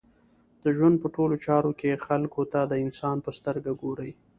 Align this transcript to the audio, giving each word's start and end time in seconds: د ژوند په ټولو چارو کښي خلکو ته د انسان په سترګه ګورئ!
د 0.63 0.65
ژوند 0.77 0.95
په 1.01 1.07
ټولو 1.15 1.35
چارو 1.45 1.71
کښي 1.79 1.93
خلکو 2.07 2.41
ته 2.53 2.59
د 2.65 2.73
انسان 2.83 3.17
په 3.25 3.31
سترګه 3.37 3.71
ګورئ! 3.81 4.11